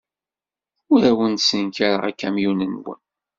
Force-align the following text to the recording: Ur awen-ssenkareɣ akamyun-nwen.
Ur 0.93 1.01
awen-ssenkareɣ 1.11 2.01
akamyun-nwen. 2.09 3.01